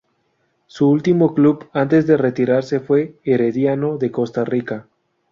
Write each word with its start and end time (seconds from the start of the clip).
Su 0.65 0.89
último 0.89 1.35
club 1.35 1.69
antes 1.73 2.07
de 2.07 2.17
retirarse 2.17 2.79
fue 2.79 3.19
Herediano 3.23 3.99
de 3.99 4.09
Costa 4.09 4.43
Rica. 4.43 4.87